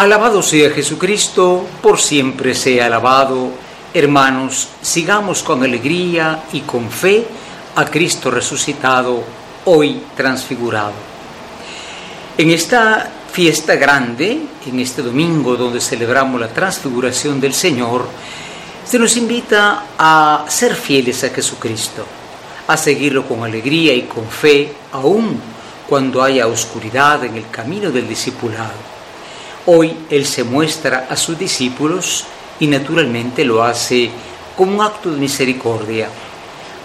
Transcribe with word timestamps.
Alabado 0.00 0.42
sea 0.42 0.70
Jesucristo, 0.70 1.66
por 1.82 1.98
siempre 2.00 2.54
sea 2.54 2.86
alabado. 2.86 3.50
Hermanos, 3.92 4.68
sigamos 4.80 5.42
con 5.42 5.62
alegría 5.62 6.44
y 6.54 6.60
con 6.60 6.90
fe 6.90 7.26
a 7.76 7.84
Cristo 7.84 8.30
resucitado, 8.30 9.22
hoy 9.66 10.00
transfigurado. 10.16 10.94
En 12.38 12.48
esta 12.48 13.10
fiesta 13.30 13.74
grande, 13.76 14.40
en 14.66 14.80
este 14.80 15.02
domingo 15.02 15.54
donde 15.54 15.82
celebramos 15.82 16.40
la 16.40 16.48
transfiguración 16.48 17.38
del 17.38 17.52
Señor, 17.52 18.08
se 18.82 18.98
nos 18.98 19.18
invita 19.18 19.84
a 19.98 20.46
ser 20.48 20.76
fieles 20.76 21.22
a 21.24 21.28
Jesucristo, 21.28 22.06
a 22.68 22.74
seguirlo 22.78 23.28
con 23.28 23.44
alegría 23.44 23.92
y 23.92 24.04
con 24.04 24.26
fe, 24.26 24.72
aun 24.92 25.38
cuando 25.86 26.22
haya 26.22 26.46
oscuridad 26.46 27.22
en 27.26 27.36
el 27.36 27.50
camino 27.50 27.90
del 27.90 28.08
discipulado 28.08 28.99
Hoy 29.66 29.96
Él 30.10 30.26
se 30.26 30.44
muestra 30.44 31.06
a 31.10 31.16
sus 31.16 31.38
discípulos 31.38 32.24
y 32.58 32.66
naturalmente 32.66 33.44
lo 33.44 33.62
hace 33.62 34.10
como 34.56 34.72
un 34.72 34.80
acto 34.80 35.10
de 35.10 35.18
misericordia, 35.18 36.08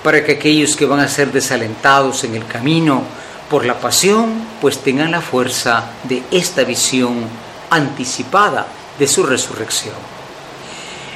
para 0.03 0.23
que 0.23 0.33
aquellos 0.33 0.75
que 0.75 0.85
van 0.85 0.99
a 0.99 1.07
ser 1.07 1.31
desalentados 1.31 2.23
en 2.23 2.35
el 2.35 2.45
camino 2.45 3.03
por 3.49 3.65
la 3.65 3.79
pasión, 3.79 4.33
pues 4.61 4.79
tengan 4.79 5.11
la 5.11 5.21
fuerza 5.21 5.91
de 6.03 6.23
esta 6.31 6.63
visión 6.63 7.23
anticipada 7.69 8.67
de 8.97 9.07
su 9.07 9.23
resurrección. 9.23 9.95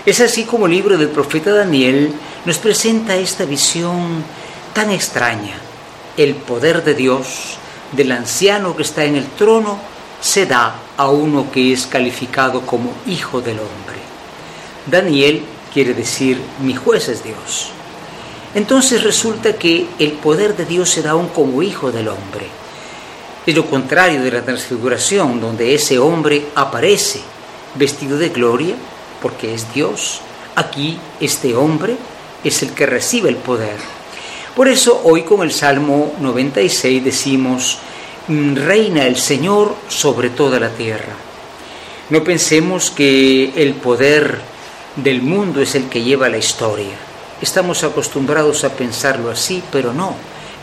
Es 0.06 0.22
así 0.22 0.46
como 0.46 0.66
el 0.66 0.72
libro 0.74 0.98
del 0.98 1.10
profeta 1.10 1.54
Daniel 1.54 2.14
nos 2.46 2.58
presenta 2.58 3.16
esta 3.16 3.46
visión 3.46 4.24
tan 4.74 4.92
extraña, 4.92 5.56
el 6.18 6.36
poder 6.36 6.84
de 6.84 6.96
Dios, 6.96 7.58
del 7.92 8.12
anciano 8.12 8.76
que 8.76 8.84
está 8.84 9.04
en 9.04 9.16
el 9.16 9.28
trono 9.28 9.80
se 10.22 10.46
da 10.46 10.76
a 11.00 11.08
uno 11.08 11.50
que 11.50 11.72
es 11.72 11.88
calificado 11.88 12.66
como 12.66 12.94
hijo 13.08 13.40
del 13.40 13.58
hombre. 13.60 13.98
Daniel 14.86 15.44
quiere 15.74 15.94
decir 15.94 16.42
mi 16.62 16.76
juez 16.76 17.08
es 17.08 17.24
Dios. 17.24 17.72
Entonces 18.54 19.02
resulta 19.02 19.54
que 19.54 19.88
el 19.98 20.12
poder 20.12 20.58
de 20.58 20.66
Dios 20.66 20.90
se 20.90 21.02
da 21.02 21.12
aún 21.12 21.30
como 21.30 21.64
hijo 21.64 21.90
del 21.94 22.10
hombre. 22.10 22.48
Es 23.46 23.56
lo 23.56 23.66
contrario 23.66 24.22
de 24.22 24.32
la 24.32 24.42
transfiguración, 24.42 25.40
donde 25.40 25.74
ese 25.74 25.98
hombre 26.00 26.48
aparece 26.54 27.22
vestido 27.76 28.18
de 28.18 28.28
gloria, 28.28 28.76
porque 29.22 29.54
es 29.54 29.74
Dios. 29.74 30.20
Aquí 30.58 31.00
este 31.22 31.56
hombre 31.56 31.96
es 32.44 32.62
el 32.62 32.72
que 32.72 32.86
recibe 32.86 33.30
el 33.30 33.38
poder. 33.38 33.78
Por 34.54 34.68
eso 34.68 35.00
hoy 35.06 35.22
con 35.22 35.44
el 35.44 35.54
Salmo 35.54 36.12
96 36.20 37.06
decimos, 37.06 37.78
reina 38.30 39.08
el 39.08 39.18
Señor 39.18 39.76
sobre 39.88 40.30
toda 40.30 40.60
la 40.60 40.70
tierra. 40.70 41.14
No 42.10 42.24
pensemos 42.24 42.92
que 42.92 43.52
el 43.56 43.74
poder 43.74 44.40
del 44.96 45.22
mundo 45.22 45.62
es 45.62 45.76
el 45.76 45.90
que 45.90 46.04
lleva 46.04 46.30
la 46.30 46.38
historia. 46.38 46.96
Estamos 47.42 47.84
acostumbrados 47.84 48.64
a 48.64 48.70
pensarlo 48.70 49.32
así, 49.32 49.64
pero 49.72 49.94
no. 49.94 50.16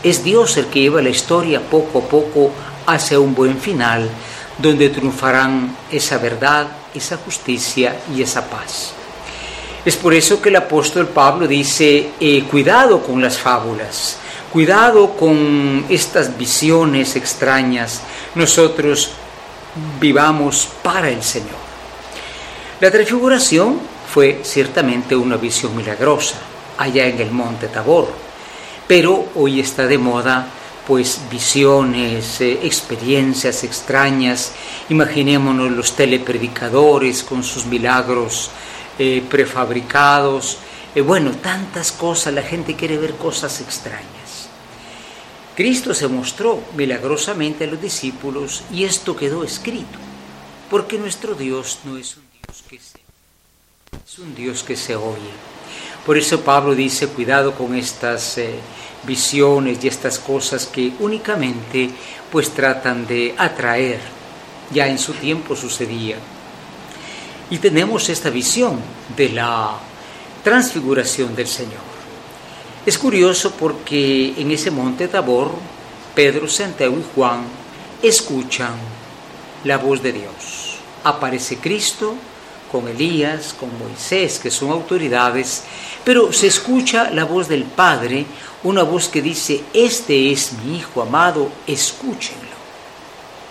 Es 0.03 0.23
Dios 0.23 0.55
el 0.57 0.67
que 0.67 0.81
lleva 0.81 1.01
la 1.01 1.09
historia 1.09 1.59
poco 1.59 1.99
a 1.99 2.03
poco 2.03 2.51
hacia 2.85 3.19
un 3.19 3.35
buen 3.35 3.57
final, 3.57 4.09
donde 4.57 4.89
triunfarán 4.89 5.75
esa 5.91 6.17
verdad, 6.19 6.67
esa 6.93 7.17
justicia 7.17 7.97
y 8.15 8.21
esa 8.21 8.49
paz. 8.49 8.93
Es 9.83 9.95
por 9.95 10.13
eso 10.13 10.41
que 10.41 10.49
el 10.49 10.55
apóstol 10.55 11.07
Pablo 11.07 11.47
dice, 11.47 12.11
eh, 12.19 12.43
cuidado 12.49 13.01
con 13.01 13.21
las 13.21 13.37
fábulas, 13.37 14.17
Cuidado 14.51 15.17
con 15.17 15.85
estas 15.89 16.37
visiones 16.37 17.15
extrañas. 17.17 18.01
Nosotros 18.33 19.11
vivamos 19.99 20.69
para 20.81 21.09
el 21.09 21.21
Señor. 21.21 21.67
La 22.79 22.89
transfiguración 22.89 23.79
fue 24.11 24.41
ciertamente 24.43 25.15
una 25.15 25.35
visión 25.35 25.75
milagrosa 25.75 26.37
allá 26.77 27.07
en 27.07 27.19
el 27.19 27.31
monte 27.31 27.67
Tabor, 27.67 28.07
pero 28.87 29.25
hoy 29.35 29.59
está 29.59 29.85
de 29.85 29.97
moda 29.97 30.47
pues 30.87 31.19
visiones, 31.29 32.39
eh, 32.39 32.59
experiencias 32.63 33.65
extrañas. 33.65 34.53
Imaginémonos 34.87 35.69
los 35.71 35.93
telepredicadores 35.97 37.23
con 37.23 37.43
sus 37.43 37.65
milagros 37.65 38.49
eh, 38.97 39.21
prefabricados. 39.29 40.59
Eh, 40.95 41.01
bueno, 41.01 41.31
tantas 41.31 41.91
cosas, 41.91 42.33
la 42.33 42.43
gente 42.43 42.75
quiere 42.75 42.97
ver 42.97 43.15
cosas 43.15 43.59
extrañas. 43.59 44.16
Cristo 45.57 45.95
se 45.95 46.07
mostró 46.07 46.61
milagrosamente 46.75 47.63
a 47.63 47.67
los 47.67 47.81
discípulos 47.81 48.61
y 48.71 48.83
esto 48.83 49.15
quedó 49.15 49.43
escrito, 49.43 49.97
porque 50.69 50.99
nuestro 50.99 51.33
Dios 51.33 51.79
no 51.83 51.97
es 51.97 52.15
un 52.15 52.25
Dios 52.31 52.63
que 52.69 52.77
se, 52.77 52.99
es 54.05 54.19
un 54.19 54.35
Dios 54.35 54.61
que 54.61 54.75
se 54.75 54.95
oye. 54.95 55.31
Por 56.05 56.15
eso 56.15 56.41
Pablo 56.41 56.75
dice, 56.75 57.07
cuidado 57.07 57.55
con 57.55 57.73
estas 57.73 58.37
eh, 58.37 58.51
visiones 59.01 59.83
y 59.83 59.87
estas 59.87 60.19
cosas 60.19 60.67
que 60.67 60.93
únicamente 60.99 61.89
pues 62.31 62.51
tratan 62.51 63.07
de 63.07 63.33
atraer. 63.35 63.99
Ya 64.71 64.87
en 64.87 64.99
su 64.99 65.13
tiempo 65.13 65.55
sucedía. 65.55 66.17
Y 67.49 67.57
tenemos 67.57 68.09
esta 68.09 68.29
visión 68.29 68.79
de 69.15 69.29
la 69.29 69.71
transfiguración 70.43 71.35
del 71.35 71.47
Señor. 71.47 71.96
Es 72.87 72.97
curioso 72.97 73.51
porque 73.51 74.33
en 74.37 74.49
ese 74.49 74.71
monte 74.71 75.09
Tabor, 75.09 75.51
Pedro, 76.15 76.47
Santiago 76.47 76.97
y 76.97 77.03
Juan 77.13 77.43
escuchan 78.01 78.75
la 79.65 79.77
voz 79.77 80.01
de 80.01 80.13
Dios. 80.13 80.77
Aparece 81.03 81.57
Cristo 81.57 82.15
con 82.71 82.87
Elías, 82.87 83.53
con 83.59 83.77
Moisés, 83.77 84.39
que 84.39 84.49
son 84.49 84.71
autoridades, 84.71 85.63
pero 86.05 86.31
se 86.31 86.47
escucha 86.47 87.09
la 87.11 87.25
voz 87.25 87.49
del 87.49 87.65
Padre, 87.65 88.25
una 88.63 88.83
voz 88.83 89.09
que 89.09 89.21
dice, 89.21 89.65
este 89.73 90.31
es 90.31 90.53
mi 90.63 90.77
Hijo 90.77 91.01
amado, 91.01 91.49
escúchenlo. 91.67 92.55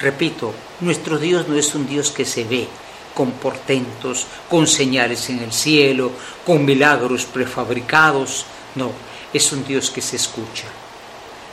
Repito, 0.01 0.55
nuestro 0.81 1.19
Dios 1.19 1.47
no 1.47 1.57
es 1.57 1.75
un 1.75 1.87
Dios 1.87 2.11
que 2.11 2.25
se 2.25 2.45
ve 2.45 2.67
con 3.13 3.33
portentos, 3.33 4.25
con 4.49 4.67
señales 4.67 5.29
en 5.29 5.41
el 5.41 5.53
cielo, 5.53 6.11
con 6.47 6.65
milagros 6.65 7.27
prefabricados, 7.27 8.47
no, 8.77 8.93
es 9.37 9.53
un 9.53 9.65
Dios 9.65 9.91
que 9.91 10.03
se 10.03 10.17
escucha. 10.17 10.67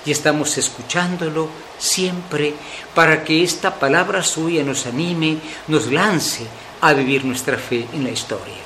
Y 0.05 0.11
estamos 0.11 0.57
escuchándolo 0.57 1.47
siempre 1.77 2.53
para 2.93 3.23
que 3.23 3.43
esta 3.43 3.79
palabra 3.79 4.23
suya 4.23 4.63
nos 4.63 4.85
anime, 4.85 5.37
nos 5.67 5.91
lance 5.91 6.45
a 6.81 6.93
vivir 6.93 7.23
nuestra 7.23 7.57
fe 7.57 7.87
en 7.93 8.03
la 8.03 8.09
historia. 8.11 8.63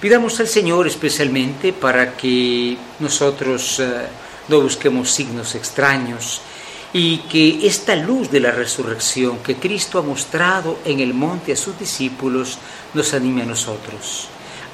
Pidamos 0.00 0.40
al 0.40 0.48
Señor 0.48 0.86
especialmente 0.86 1.72
para 1.72 2.16
que 2.16 2.76
nosotros 2.98 3.78
eh, 3.80 4.06
no 4.48 4.60
busquemos 4.60 5.10
signos 5.10 5.54
extraños 5.54 6.40
y 6.92 7.18
que 7.18 7.66
esta 7.66 7.94
luz 7.94 8.30
de 8.30 8.40
la 8.40 8.50
resurrección 8.50 9.38
que 9.38 9.56
Cristo 9.56 9.98
ha 9.98 10.02
mostrado 10.02 10.78
en 10.84 11.00
el 11.00 11.14
monte 11.14 11.52
a 11.52 11.56
sus 11.56 11.78
discípulos 11.78 12.58
nos 12.94 13.14
anime 13.14 13.42
a 13.42 13.46
nosotros. 13.46 14.26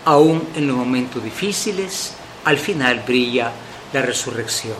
Aún 0.04 0.48
en 0.54 0.68
los 0.68 0.76
momentos 0.76 1.22
difíciles, 1.22 2.14
al 2.46 2.58
final 2.58 3.02
brilla 3.06 3.52
la 3.92 4.02
resurrección. 4.02 4.76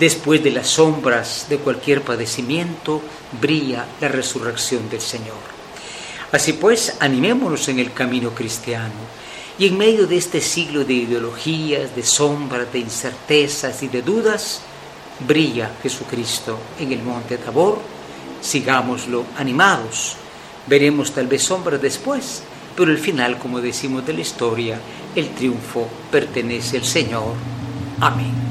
Después 0.00 0.42
de 0.42 0.50
las 0.50 0.68
sombras 0.68 1.46
de 1.48 1.58
cualquier 1.58 2.02
padecimiento, 2.02 3.02
brilla 3.40 3.84
la 4.00 4.08
resurrección 4.08 4.88
del 4.88 5.02
Señor. 5.02 5.36
Así 6.32 6.54
pues, 6.54 6.96
animémonos 7.00 7.68
en 7.68 7.78
el 7.78 7.92
camino 7.92 8.30
cristiano 8.30 9.18
y 9.58 9.66
en 9.66 9.76
medio 9.76 10.06
de 10.06 10.16
este 10.16 10.40
siglo 10.40 10.84
de 10.84 10.94
ideologías, 10.94 11.94
de 11.94 12.02
sombras, 12.02 12.72
de 12.72 12.78
incertezas 12.78 13.82
y 13.82 13.88
de 13.88 14.00
dudas, 14.00 14.62
brilla 15.26 15.70
Jesucristo 15.82 16.58
en 16.80 16.92
el 16.92 17.02
monte 17.02 17.36
Tabor. 17.36 17.78
Sigámoslo 18.40 19.24
animados. 19.36 20.16
Veremos 20.66 21.12
tal 21.12 21.26
vez 21.26 21.42
sombras 21.42 21.82
después, 21.82 22.42
pero 22.74 22.90
el 22.90 22.98
final, 22.98 23.38
como 23.38 23.60
decimos 23.60 24.06
de 24.06 24.14
la 24.14 24.20
historia, 24.20 24.80
el 25.18 25.30
triunfo 25.30 25.88
pertenece 26.10 26.78
al 26.78 26.84
Señor. 26.84 27.34
Amén. 28.00 28.47